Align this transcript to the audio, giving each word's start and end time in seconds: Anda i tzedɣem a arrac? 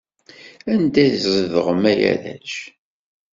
Anda 0.73 1.01
i 1.05 1.09
tzedɣem 1.13 1.83
a 1.91 1.91
arrac? 2.09 2.53